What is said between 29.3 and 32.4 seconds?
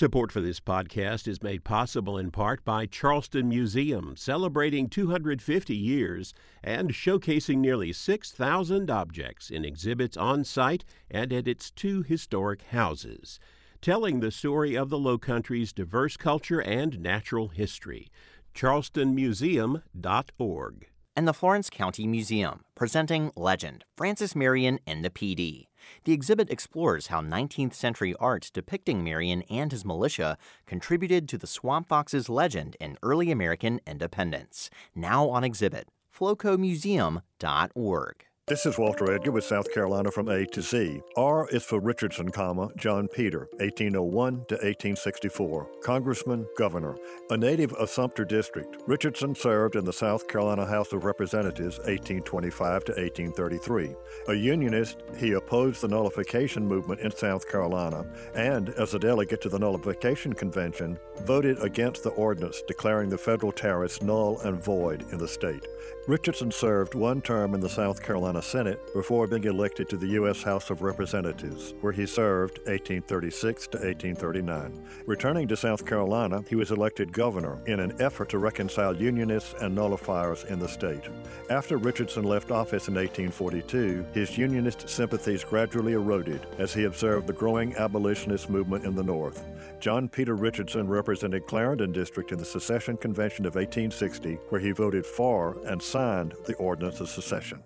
and his militia contributed to the Swamp Fox's